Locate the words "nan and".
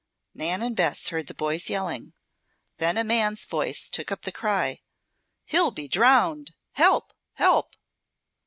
0.33-0.75